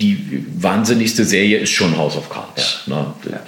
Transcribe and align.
die 0.00 0.46
wahnsinnigste 0.58 1.24
Serie 1.24 1.58
ist 1.58 1.70
schon 1.70 1.96
House 1.96 2.16
of 2.16 2.30
Cards. 2.30 2.80
Ja. 2.86 2.96
Ne? 2.96 3.14
Ja. 3.30 3.40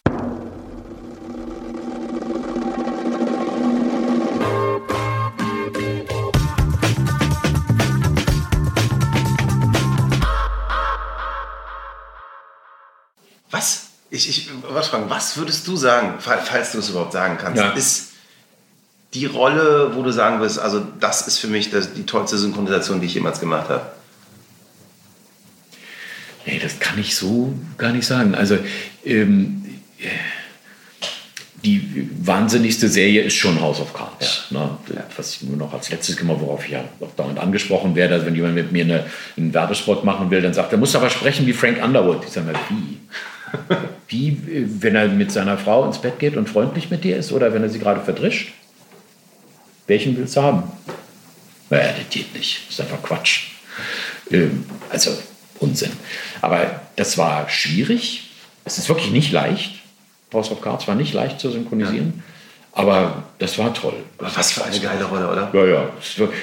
Was? 13.51 13.89
Ich, 14.11 14.29
ich 14.29 14.51
was 14.69 14.89
fragen, 14.89 15.09
was 15.09 15.39
würdest 15.39 15.67
du 15.67 15.77
sagen, 15.77 16.17
falls 16.21 16.73
du 16.73 16.79
es 16.79 16.91
überhaupt 16.91 17.13
sagen 17.13 17.39
kannst, 17.39 17.63
ja. 17.63 17.71
ist 17.71 18.11
die 19.15 19.25
Rolle, 19.25 19.93
wo 19.95 20.03
du 20.03 20.11
sagen 20.11 20.41
wirst, 20.41 20.59
also 20.59 20.87
das 21.01 21.27
ist 21.27 21.39
für 21.39 21.47
mich 21.47 21.71
das, 21.71 21.95
die 21.95 22.05
tollste 22.05 22.37
Synchronisation, 22.37 23.01
die 23.01 23.07
ich 23.07 23.15
jemals 23.15 23.41
gemacht 23.41 23.71
habe? 23.71 23.91
Nee, 26.47 26.59
das 26.63 26.81
kann 26.81 26.99
ich 26.99 27.15
so 27.15 27.53
gar 27.79 27.93
nicht 27.93 28.07
sagen. 28.07 28.35
Also 28.35 28.59
ähm, 29.05 29.63
die 31.65 32.09
wahnsinnigste 32.21 32.89
Serie 32.89 33.23
ist 33.23 33.35
schon 33.35 33.61
House 33.61 33.81
of 33.81 33.93
Cards. 33.95 34.47
Ja. 34.51 34.59
Ne? 34.59 35.05
Was 35.17 35.35
ich 35.35 35.43
nur 35.43 35.57
noch 35.57 35.73
als 35.73 35.91
letztes 35.91 36.17
immer, 36.19 36.41
worauf 36.41 36.65
ich 36.65 36.73
ja 36.73 36.85
auch 37.01 37.15
dauernd 37.15 37.39
angesprochen 37.39 37.95
werde, 37.95 38.15
also 38.15 38.27
wenn 38.27 38.35
jemand 38.35 38.55
mit 38.55 38.73
mir 38.73 38.85
eine, 38.85 39.07
einen 39.37 39.55
Werbespot 39.55 40.05
machen 40.05 40.31
will, 40.31 40.43
dann 40.43 40.55
sagt 40.55 40.73
er, 40.73 40.79
muss 40.79 40.97
aber 40.97 41.11
sprechen 41.11 41.47
wie 41.47 41.53
Frank 41.53 41.83
Underwood. 41.83 42.25
Ich 42.25 42.33
sage 42.33 42.53
mal, 42.53 42.61
wie? 42.69 42.99
wie, 44.09 44.67
wenn 44.81 44.97
er 44.97 45.09
mit 45.09 45.31
seiner 45.31 45.59
Frau 45.59 45.87
ins 45.87 45.99
Bett 45.99 46.19
geht 46.19 46.37
und 46.37 46.49
freundlich 46.49 46.91
mit 46.91 47.05
dir 47.05 47.17
ist 47.17 47.33
oder 47.33 47.53
wenn 47.55 47.63
er 47.63 47.69
sie 47.69 47.79
gerade 47.79 48.01
verdrischt? 48.01 48.53
Welchen 49.87 50.17
willst 50.17 50.37
du 50.37 50.43
haben? 50.43 50.65
Naja, 51.71 51.93
das 51.97 52.09
geht 52.11 52.35
nicht. 52.35 52.63
Das 52.67 52.75
ist 52.75 52.81
einfach 52.81 53.03
Quatsch. 53.03 53.49
Ähm, 54.31 54.65
also 54.91 55.11
Unsinn. 55.61 55.93
Aber 56.43 56.83
das 56.97 57.17
war 57.17 57.49
schwierig. 57.49 58.31
Es 58.65 58.77
ist 58.77 58.89
wirklich 58.89 59.11
nicht 59.11 59.33
leicht. 59.33 59.77
House 60.33 60.51
of 60.51 60.61
Cards 60.61 60.87
war 60.89 60.95
nicht 60.95 61.15
leicht 61.15 61.41
zu 61.41 61.51
synchronisieren. 61.51 62.15
Ja. 62.17 62.23
Aber 62.73 63.25
das 63.39 63.59
war 63.59 63.73
toll. 63.73 63.95
Das 64.19 64.37
Was 64.37 64.53
für 64.53 64.65
eine 64.65 64.79
geile 64.79 65.05
Rolle, 65.05 65.31
oder? 65.31 65.51
Ja, 65.53 65.65
ja. 65.67 65.91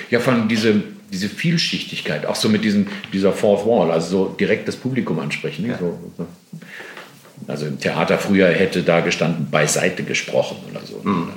Ja, 0.09 0.19
von 0.19 0.47
diese, 0.47 0.81
diese 1.11 1.27
Vielschichtigkeit, 1.27 2.25
auch 2.25 2.35
so 2.35 2.49
mit 2.49 2.63
diesem, 2.63 2.87
dieser 3.11 3.33
Fourth 3.33 3.65
Wall, 3.65 3.91
also 3.91 4.09
so 4.09 4.35
direkt 4.39 4.67
das 4.67 4.75
Publikum 4.75 5.19
ansprechen. 5.19 5.67
Ja. 5.67 5.77
So, 5.77 5.99
also 7.47 7.65
im 7.65 7.79
Theater 7.79 8.19
früher 8.19 8.49
hätte 8.49 8.83
da 8.83 8.99
gestanden, 9.01 9.49
beiseite 9.49 10.03
gesprochen 10.03 10.57
oder 10.69 10.85
so. 10.85 11.01
Mhm. 11.03 11.33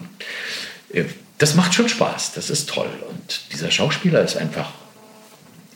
Äh, 0.93 1.05
das 1.39 1.55
macht 1.55 1.75
schon 1.75 1.89
Spaß, 1.89 2.35
das 2.35 2.51
ist 2.51 2.69
toll. 2.69 2.91
Und 3.09 3.53
dieser 3.53 3.71
Schauspieler 3.71 4.23
ist 4.23 4.37
einfach 4.37 4.71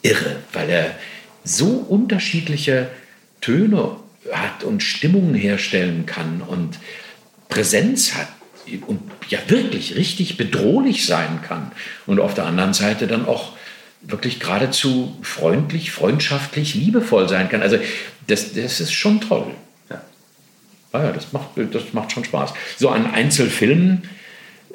irre, 0.03 0.37
weil 0.53 0.69
er 0.69 0.95
so 1.47 1.67
unterschiedliche 1.67 2.89
Töne 3.41 3.97
hat 4.33 4.65
und 4.65 4.83
Stimmungen 4.83 5.35
herstellen 5.35 6.05
kann 6.05 6.43
und 6.43 6.79
Präsenz 7.49 8.15
hat 8.15 8.29
und 8.87 9.01
ja 9.29 9.39
wirklich 9.47 9.95
richtig 9.95 10.37
bedrohlich 10.37 11.07
sein 11.07 11.41
kann. 11.47 11.71
Und 12.07 12.19
auf 12.19 12.35
der 12.35 12.47
anderen 12.47 12.75
Seite 12.75 13.07
dann 13.07 13.27
auch 13.27 13.53
wirklich 14.03 14.41
geradezu 14.41 15.17
freundlich, 15.23 15.93
freundschaftlich, 15.93 16.75
liebevoll 16.75 17.29
sein 17.29 17.49
kann. 17.49 17.63
Also 17.63 17.79
das, 18.27 18.55
das 18.55 18.81
ist 18.81 18.93
schon 18.93 19.21
toll. 19.21 19.47
Ja. 19.89 20.03
Ah 20.93 21.05
ja, 21.05 21.13
das 21.13 21.33
macht, 21.33 21.51
das 21.57 21.93
macht 21.93 22.11
schon 22.11 22.25
Spaß. 22.25 22.55
So 22.77 22.89
an 22.89 23.13
Einzelfilmen 23.13 24.09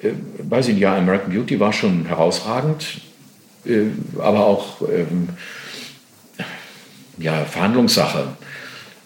äh, 0.01 0.11
weiß 0.39 0.69
ich 0.69 0.75
nicht, 0.75 0.83
ja, 0.83 0.95
American 0.95 1.33
Beauty 1.33 1.59
war 1.59 1.73
schon 1.73 2.05
herausragend, 2.05 3.01
äh, 3.65 3.87
aber 4.19 4.45
auch 4.45 4.81
ähm, 4.89 5.29
ja, 7.21 7.45
Verhandlungssache 7.45 8.27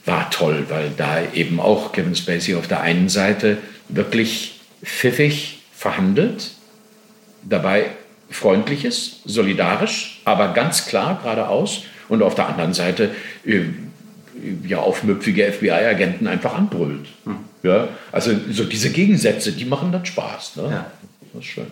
war 0.05 0.29
toll, 0.29 0.65
weil 0.69 0.91
da 0.95 1.21
eben 1.33 1.59
auch 1.59 1.91
Kevin 1.91 2.15
Spacey 2.15 2.55
auf 2.55 2.67
der 2.67 2.81
einen 2.81 3.09
Seite 3.09 3.57
wirklich 3.89 4.59
pfiffig 4.83 5.63
verhandelt, 5.73 6.51
dabei 7.43 7.87
freundlich 8.29 8.85
ist, 8.85 9.21
solidarisch, 9.25 10.21
aber 10.25 10.53
ganz 10.53 10.85
klar 10.87 11.19
geradeaus 11.21 11.83
und 12.09 12.21
auf 12.21 12.35
der 12.35 12.47
anderen 12.47 12.73
Seite 12.73 13.11
äh, 13.45 13.63
ja 14.63 14.79
aufmüpfige 14.79 15.51
FBI-Agenten 15.51 16.27
einfach 16.27 16.55
anbrüllt. 16.55 17.07
Hm. 17.25 17.37
Ja, 17.63 17.87
also 18.11 18.31
so 18.51 18.63
diese 18.65 18.91
Gegensätze, 18.91 19.51
die 19.51 19.65
machen 19.65 19.91
dann 19.91 20.05
Spaß. 20.05 20.57
Ne? 20.57 20.63
Ja. 20.71 20.91
Das 21.33 21.41
ist 21.41 21.47
schön. 21.47 21.67